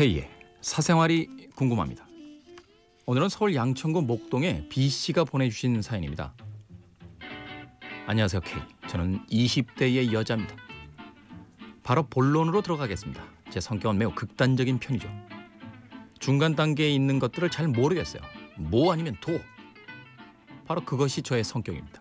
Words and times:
K의 0.00 0.30
사생활이 0.62 1.28
궁금합니다. 1.54 2.08
오늘은 3.04 3.28
서울 3.28 3.54
양천구 3.54 4.00
목동에 4.00 4.66
B 4.70 4.88
씨가 4.88 5.24
보내주신 5.24 5.82
사연입니다. 5.82 6.32
안녕하세요 8.06 8.40
K. 8.40 8.62
저는 8.88 9.26
20대의 9.26 10.10
여자입니다. 10.10 10.56
바로 11.82 12.04
본론으로 12.04 12.62
들어가겠습니다. 12.62 13.22
제 13.50 13.60
성격은 13.60 13.98
매우 13.98 14.14
극단적인 14.14 14.78
편이죠. 14.78 15.06
중간 16.18 16.56
단계에 16.56 16.88
있는 16.88 17.18
것들을 17.18 17.50
잘 17.50 17.68
모르겠어요. 17.68 18.22
뭐 18.56 18.94
아니면 18.94 19.18
도. 19.20 19.38
바로 20.66 20.82
그것이 20.82 21.20
저의 21.20 21.44
성격입니다. 21.44 22.00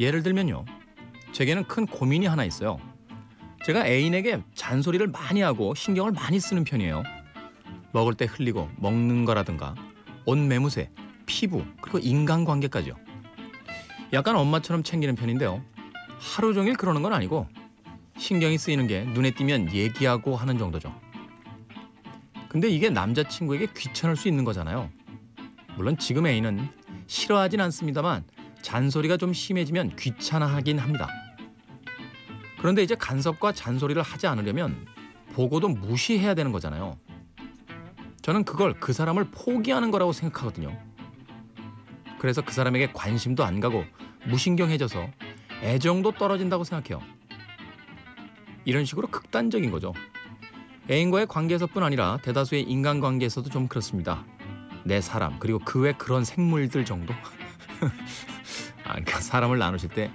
예를 0.00 0.24
들면요. 0.24 0.64
제게는 1.30 1.62
큰 1.68 1.86
고민이 1.86 2.26
하나 2.26 2.44
있어요. 2.44 2.80
제가 3.64 3.86
애인에게 3.86 4.42
잔소리를 4.54 5.06
많이 5.08 5.40
하고 5.40 5.74
신경을 5.74 6.12
많이 6.12 6.40
쓰는 6.40 6.64
편이에요. 6.64 7.04
먹을 7.92 8.14
때 8.14 8.24
흘리고 8.24 8.68
먹는 8.76 9.24
거라든가 9.24 9.74
옷 10.24 10.36
매무새, 10.36 10.90
피부 11.26 11.64
그리고 11.80 11.98
인간관계까지요. 11.98 12.94
약간 14.12 14.36
엄마처럼 14.36 14.82
챙기는 14.82 15.14
편인데요. 15.14 15.62
하루 16.18 16.54
종일 16.54 16.76
그러는 16.76 17.02
건 17.02 17.12
아니고 17.12 17.46
신경이 18.18 18.58
쓰이는 18.58 18.86
게 18.86 19.04
눈에 19.04 19.30
띄면 19.30 19.72
얘기하고 19.72 20.36
하는 20.36 20.58
정도죠. 20.58 20.92
근데 22.48 22.68
이게 22.68 22.90
남자친구에게 22.90 23.68
귀찮을 23.76 24.16
수 24.16 24.28
있는 24.28 24.44
거잖아요. 24.44 24.90
물론 25.76 25.96
지금 25.98 26.26
애인은 26.26 26.68
싫어하진 27.06 27.60
않습니다만 27.60 28.24
잔소리가 28.60 29.16
좀 29.16 29.32
심해지면 29.32 29.96
귀찮아하긴 29.96 30.78
합니다. 30.78 31.08
그런데 32.62 32.84
이제 32.84 32.94
간섭과 32.94 33.52
잔소리를 33.52 34.00
하지 34.00 34.28
않으려면 34.28 34.86
보고도 35.32 35.68
무시해야 35.68 36.34
되는 36.34 36.52
거잖아요. 36.52 36.96
저는 38.22 38.44
그걸 38.44 38.78
그 38.78 38.92
사람을 38.92 39.32
포기하는 39.32 39.90
거라고 39.90 40.12
생각하거든요. 40.12 40.78
그래서 42.20 42.40
그 42.40 42.52
사람에게 42.52 42.92
관심도 42.92 43.42
안 43.42 43.58
가고 43.58 43.84
무신경해져서 44.28 45.08
애정도 45.62 46.12
떨어진다고 46.12 46.62
생각해요. 46.62 47.04
이런 48.64 48.84
식으로 48.84 49.08
극단적인 49.08 49.72
거죠. 49.72 49.92
애인과의 50.88 51.26
관계에서뿐 51.26 51.82
아니라 51.82 52.18
대다수의 52.22 52.62
인간관계에서도 52.62 53.50
좀 53.50 53.66
그렇습니다. 53.66 54.24
내 54.84 55.00
사람 55.00 55.40
그리고 55.40 55.58
그 55.58 55.80
외 55.80 55.92
그런 55.94 56.24
생물들 56.24 56.84
정도. 56.84 57.12
아, 58.84 58.90
그러니까 58.92 59.20
사람을 59.20 59.58
나누실 59.58 59.88
때 59.90 60.12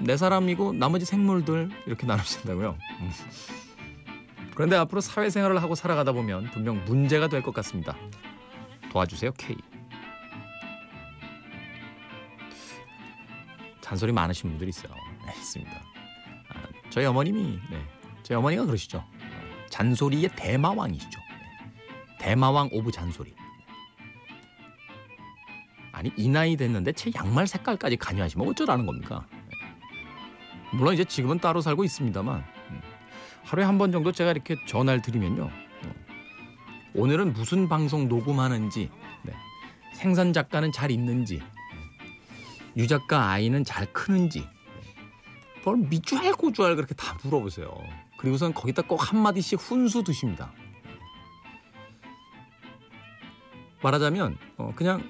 내 0.00 0.12
어, 0.12 0.16
사람이고 0.16 0.74
나머지 0.74 1.04
생물들 1.04 1.70
이렇게 1.86 2.06
나누신다고요. 2.06 2.76
음. 3.00 3.10
그런데 4.54 4.76
앞으로 4.76 5.00
사회생활을 5.00 5.62
하고 5.62 5.74
살아가다 5.74 6.12
보면 6.12 6.50
분명 6.50 6.84
문제가 6.84 7.28
될 7.28 7.42
것 7.42 7.54
같습니다. 7.54 7.96
도와주세요, 8.92 9.32
K. 9.38 9.56
잔소리 13.80 14.12
많으신 14.12 14.50
분들이 14.50 14.68
있어요. 14.68 14.92
네, 15.26 15.32
있습니다. 15.36 15.72
아, 15.72 16.54
저희 16.90 17.06
어머님이, 17.06 17.58
네, 17.70 17.82
저희 18.22 18.36
어머니가 18.36 18.66
그러시죠. 18.66 19.04
잔소리의 19.70 20.30
대마왕이시죠. 20.36 21.18
네. 21.18 22.18
대마왕 22.18 22.68
of 22.72 22.90
잔소리. 22.92 23.34
아니 25.92 26.12
이 26.16 26.28
나이 26.28 26.56
됐는데 26.56 26.92
제 26.92 27.10
양말 27.14 27.46
색깔까지 27.46 27.96
관여하시면 27.96 28.48
어쩌라는 28.48 28.86
겁니까? 28.86 29.26
물론 30.72 30.94
이제 30.94 31.04
지금은 31.04 31.38
따로 31.38 31.60
살고 31.60 31.84
있습니다만 31.84 32.44
음, 32.70 32.80
하루에 33.44 33.64
한 33.64 33.78
번 33.78 33.92
정도 33.92 34.12
제가 34.12 34.30
이렇게 34.30 34.56
전화를 34.66 35.02
드리면요. 35.02 35.44
어, 35.44 35.94
오늘은 36.94 37.32
무슨 37.32 37.68
방송 37.68 38.08
녹음하는지, 38.08 38.90
네. 39.24 39.32
생산 39.94 40.32
작가는 40.32 40.70
잘 40.72 40.90
있는지, 40.90 41.42
유 42.76 42.86
작가 42.86 43.30
아이는 43.30 43.64
잘 43.64 43.92
크는지, 43.92 44.46
뭘 45.64 45.76
미주알 45.78 46.32
고주알 46.34 46.76
그렇게 46.76 46.94
다 46.94 47.18
물어보세요. 47.24 47.72
그리고선 48.18 48.54
거기다 48.54 48.82
꼭 48.82 49.10
한마디씩 49.12 49.58
훈수 49.60 50.02
두십니다. 50.04 50.52
말하자면 53.82 54.36
어, 54.58 54.72
그냥 54.76 55.02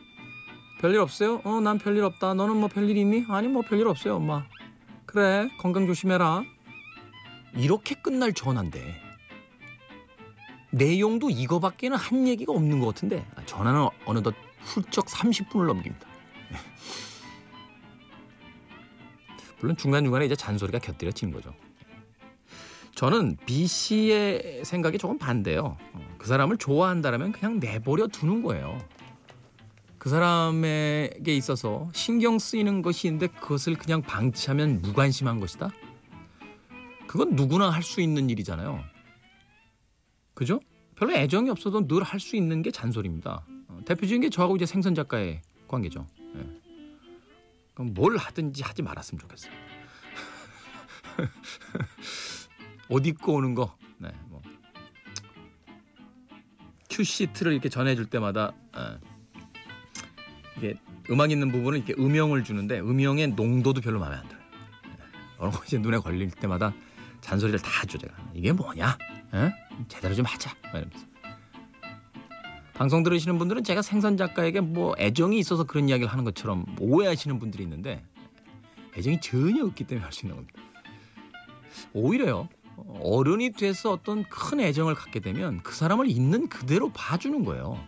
별일 0.80 1.00
없어요? 1.00 1.40
어, 1.44 1.60
난 1.60 1.78
별일 1.78 2.04
없다. 2.04 2.34
너는 2.34 2.56
뭐 2.56 2.68
별일 2.68 2.96
있니? 2.96 3.26
아니 3.28 3.48
뭐 3.48 3.62
별일 3.62 3.86
없어요, 3.88 4.16
엄마. 4.16 4.44
그래 5.10 5.48
건강 5.58 5.86
조심해라. 5.86 6.44
이렇게 7.54 7.96
끝날 7.96 8.32
전화인데 8.32 8.94
내용도 10.70 11.30
이거밖에는 11.30 11.96
한 11.96 12.28
얘기가 12.28 12.52
없는 12.52 12.78
것 12.78 12.86
같은데 12.86 13.26
전화는 13.44 13.88
어느덧 14.04 14.36
훌쩍 14.60 15.06
30분을 15.06 15.66
넘깁니다. 15.66 16.06
물론 19.58 19.76
중간중간에 19.76 20.26
이제 20.26 20.36
잔소리가 20.36 20.78
곁들여지는 20.78 21.34
거죠. 21.34 21.52
저는 22.94 23.36
B 23.46 23.66
씨의 23.66 24.64
생각이 24.64 24.98
조금 24.98 25.18
반대요. 25.18 25.76
그 26.18 26.28
사람을 26.28 26.56
좋아한다면 26.56 27.32
그냥 27.32 27.58
내버려 27.58 28.06
두는 28.06 28.42
거예요. 28.42 28.78
그 30.00 30.08
사람에게 30.08 31.36
있어서 31.36 31.90
신경 31.92 32.38
쓰이는 32.38 32.80
것이 32.80 33.06
있는데 33.06 33.26
그것을 33.26 33.76
그냥 33.76 34.00
방치하면 34.00 34.80
무관심한 34.80 35.40
것이다? 35.40 35.68
그건 37.06 37.36
누구나 37.36 37.68
할 37.68 37.82
수 37.82 38.00
있는 38.00 38.30
일이잖아요. 38.30 38.82
그죠? 40.34 40.58
별로 40.96 41.12
애정이 41.12 41.50
없어도 41.50 41.86
늘 41.86 42.02
할 42.02 42.18
수 42.18 42.34
있는 42.34 42.62
게 42.62 42.70
잔소리입니다. 42.70 43.44
어, 43.68 43.80
대표적인 43.84 44.22
게 44.22 44.30
저하고 44.30 44.56
이제 44.56 44.64
생선 44.64 44.94
작가의 44.94 45.42
관계죠. 45.68 46.06
예. 46.36 46.46
그럼 47.74 47.92
뭘 47.92 48.16
하든지 48.16 48.62
하지 48.62 48.80
말았으면 48.80 49.18
좋겠어요. 49.20 49.52
옷 52.88 53.06
입고 53.06 53.34
오는 53.34 53.54
거, 53.54 53.76
네, 53.98 54.08
뭐. 54.28 54.40
큐 56.88 57.04
시트를 57.04 57.52
이렇게 57.52 57.68
전해줄 57.68 58.06
때마다 58.06 58.54
예. 58.78 59.09
이게 60.60 60.74
음악 61.10 61.30
있는 61.30 61.50
부분은 61.50 61.78
이렇게 61.78 61.94
음영을 62.00 62.44
주는데 62.44 62.80
음영의 62.80 63.28
농도도 63.28 63.80
별로 63.80 63.98
마음에 63.98 64.16
안 64.16 64.28
들어요. 64.28 64.40
어느 65.38 65.50
거 65.50 65.62
이제 65.64 65.78
눈에 65.78 65.98
걸릴 65.98 66.30
때마다 66.30 66.74
잔소리를 67.22 67.58
다 67.60 67.70
하죠 67.80 67.96
제가. 67.98 68.14
이게 68.34 68.52
뭐냐? 68.52 68.98
에? 69.34 69.52
제대로 69.88 70.14
좀 70.14 70.26
하자. 70.26 70.54
이러면서. 70.74 71.06
방송 72.74 73.02
들으시는 73.02 73.38
분들은 73.38 73.64
제가 73.64 73.82
생선 73.82 74.16
작가에게 74.16 74.60
뭐 74.60 74.94
애정이 74.98 75.38
있어서 75.38 75.64
그런 75.64 75.88
이야기를 75.88 76.10
하는 76.10 76.24
것처럼 76.24 76.64
오해하시는 76.78 77.38
분들이 77.38 77.62
있는데 77.64 78.04
애정이 78.96 79.20
전혀 79.20 79.64
없기 79.64 79.84
때문에 79.84 80.04
할 80.04 80.12
수 80.12 80.26
있는 80.26 80.36
겁니다. 80.36 80.60
오히려요. 81.92 82.48
어른이 83.00 83.52
돼서 83.52 83.92
어떤 83.92 84.24
큰 84.24 84.60
애정을 84.60 84.94
갖게 84.94 85.20
되면 85.20 85.62
그 85.62 85.74
사람을 85.74 86.08
있는 86.08 86.48
그대로 86.48 86.90
봐주는 86.92 87.44
거예요. 87.44 87.78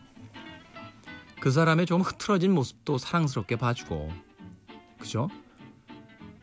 그 1.43 1.51
사람의 1.51 1.87
좀 1.87 2.03
흐트러진 2.03 2.55
모습도 2.55 2.99
사랑스럽게 2.99 3.57
봐주고 3.57 4.13
그죠? 4.97 5.29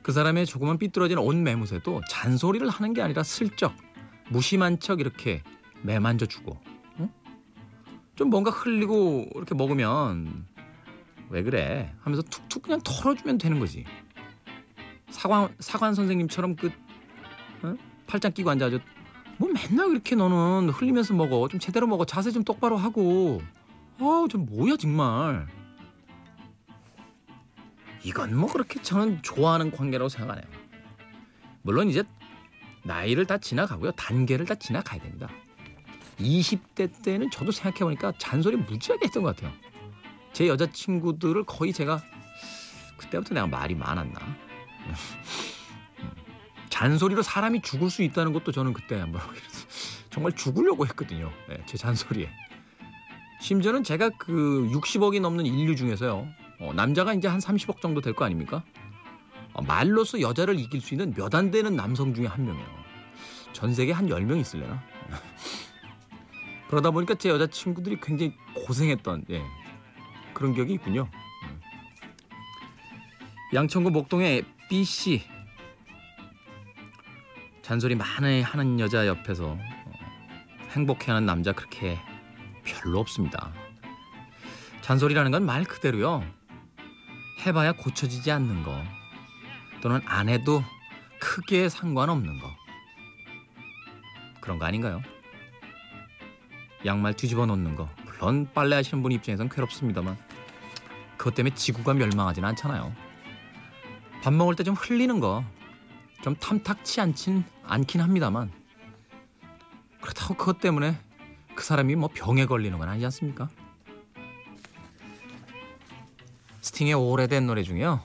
그 0.01 0.11
사람의 0.11 0.45
조금은 0.45 0.77
삐뚤어진 0.77 1.17
옷 1.19 1.37
매무새도 1.37 2.01
잔소리를 2.09 2.67
하는 2.67 2.93
게 2.93 3.01
아니라 3.01 3.23
슬쩍 3.23 3.73
무심한 4.27 4.77
척 4.81 4.99
이렇게 4.99 5.41
매만져 5.83 6.25
주고 6.25 6.57
응? 6.99 7.09
좀 8.15 8.29
뭔가 8.29 8.51
흘리고 8.51 9.25
이렇게 9.35 9.55
먹으면 9.55 10.45
왜 11.29 11.43
그래 11.43 11.95
하면서 12.01 12.21
툭툭 12.23 12.63
그냥 12.63 12.81
털어주면 12.83 13.37
되는 13.37 13.57
거지 13.57 13.85
사관 15.11 15.55
사관 15.59 15.95
선생님처럼 15.95 16.57
그 16.57 16.73
응? 17.63 17.77
팔짱 18.05 18.33
끼고 18.33 18.49
앉아서 18.49 18.79
뭐 19.37 19.47
맨날 19.47 19.91
이렇게 19.91 20.17
너는 20.17 20.71
흘리면서 20.71 21.13
먹어 21.13 21.47
좀 21.47 21.57
제대로 21.57 21.87
먹어 21.87 22.03
자세 22.03 22.31
좀 22.31 22.43
똑바로 22.43 22.75
하고 22.75 23.41
아, 23.99 24.27
저 24.29 24.37
뭐야 24.37 24.77
정말. 24.77 25.47
이건 28.03 28.35
뭐 28.35 28.51
그렇게 28.51 28.81
저는 28.81 29.21
좋아하는 29.21 29.71
관계라고 29.71 30.09
생각 30.09 30.33
안 30.33 30.37
해요. 30.37 30.45
물론 31.61 31.89
이제 31.89 32.03
나이를 32.83 33.25
다 33.25 33.37
지나가고요. 33.37 33.91
단계를 33.91 34.45
다 34.45 34.55
지나가야 34.55 35.01
됩니다. 35.01 35.29
20대 36.17 37.03
때는 37.03 37.29
저도 37.29 37.51
생각해보니까 37.51 38.13
잔소리 38.17 38.57
무지하게 38.57 39.05
했던 39.05 39.23
것 39.23 39.35
같아요. 39.35 39.53
제 40.31 40.47
여자친구들을 40.47 41.43
거의 41.43 41.73
제가 41.73 42.01
그때부터 42.97 43.33
내가 43.33 43.47
말이 43.47 43.75
많았나. 43.75 44.19
잔소리로 46.69 47.21
사람이 47.21 47.61
죽을 47.61 47.89
수 47.89 48.03
있다는 48.03 48.31
것도 48.31 48.53
저는 48.53 48.73
그때 48.73 48.99
한번 48.99 49.21
정말 50.09 50.31
죽으려고 50.33 50.85
했거든요. 50.87 51.31
네, 51.49 51.61
제 51.65 51.77
잔소리에. 51.77 52.29
심지어는 53.39 53.83
제가 53.83 54.09
그 54.17 54.67
60억이 54.71 55.21
넘는 55.21 55.45
인류 55.45 55.75
중에서요. 55.75 56.27
어, 56.59 56.73
남자가 56.73 57.13
이제 57.13 57.27
한 57.27 57.39
30억 57.39 57.79
정도 57.81 58.01
될 58.01 58.13
거 58.13 58.25
아닙니까? 58.25 58.63
어, 59.53 59.61
말로서 59.61 60.19
여자를 60.21 60.59
이길 60.59 60.81
수 60.81 60.93
있는 60.93 61.13
몇 61.15 61.33
안 61.33 61.51
되는 61.51 61.75
남성 61.75 62.13
중에 62.13 62.27
한 62.27 62.45
명이에요. 62.45 62.67
전 63.53 63.73
세계 63.73 63.91
한 63.93 64.07
10명 64.07 64.39
있을래나? 64.39 64.81
그러다 66.69 66.91
보니까 66.91 67.15
제 67.15 67.29
여자친구들이 67.29 67.99
굉장히 68.01 68.35
고생했던 68.53 69.25
예, 69.31 69.41
그런 70.33 70.53
기억이 70.53 70.73
있군요. 70.73 71.07
음. 71.43 71.59
양천구 73.53 73.89
목동의 73.89 74.43
B 74.69 74.83
씨 74.83 75.23
잔소리 77.63 77.95
많이 77.95 78.41
하는 78.41 78.79
여자 78.79 79.07
옆에서 79.07 79.51
어, 79.53 79.59
행복해하는 80.71 81.25
남자 81.25 81.53
그렇게 81.53 81.97
별로 82.73 82.99
없습니다. 82.99 83.51
잔소리라는 84.81 85.31
건 85.31 85.43
말 85.43 85.63
그대로요. 85.63 86.23
해봐야 87.45 87.71
고쳐지지 87.73 88.31
않는 88.31 88.63
거 88.63 88.83
또는 89.81 90.01
안 90.05 90.27
해도 90.29 90.61
크게 91.19 91.69
상관없는 91.69 92.39
거 92.39 92.49
그런 94.41 94.59
거 94.59 94.65
아닌가요? 94.65 95.01
양말 96.85 97.13
뒤집어 97.15 97.45
놓는 97.45 97.75
거 97.75 97.89
물론 98.05 98.49
빨래 98.53 98.75
하시는 98.75 99.01
분 99.03 99.11
입장에선 99.11 99.49
괴롭습니다만 99.49 100.17
그것 101.17 101.35
때문에 101.35 101.53
지구가 101.55 101.93
멸망하진 101.93 102.43
않잖아요. 102.45 102.93
밥 104.21 104.33
먹을 104.33 104.55
때 104.55 104.63
좀 104.63 104.75
흘리는 104.75 105.19
거 105.19 105.43
좀 106.21 106.35
탐탁치 106.35 106.99
않진 106.99 107.45
않긴 107.63 108.01
합니다만 108.01 108.51
그렇다고 110.01 110.33
그것 110.35 110.59
때문에 110.59 110.97
그 111.59 111.65
사람이 111.65 111.93
뭐 111.97 112.07
병에 112.07 112.45
걸리는 112.45 112.77
건 112.79 112.87
아니지 112.87 113.03
않습니까? 113.07 113.49
스팅의 116.61 116.93
오래된 116.93 117.47
노래 117.47 117.63
중에요. 117.63 118.01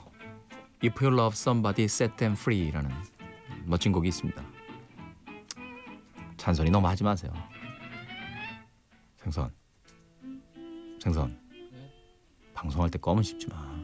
If 0.83 1.01
you 1.01 1.17
love 1.17 1.31
somebody, 1.31 1.85
set 1.85 2.17
them 2.17 2.33
free라는 2.33 2.91
멋진 3.63 3.93
곡이 3.93 4.09
있습니다. 4.09 4.43
잔소리 6.35 6.69
너무 6.69 6.85
하지 6.85 7.05
마세요. 7.05 7.31
생선. 9.15 9.49
생선. 10.99 11.39
방송할 12.53 12.91
때 12.91 12.99
껌은 12.99 13.23
씹지 13.23 13.47
마. 13.47 13.74